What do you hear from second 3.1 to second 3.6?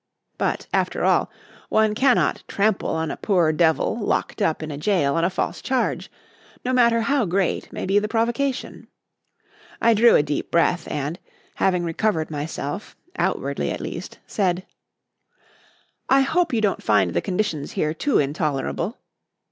a poor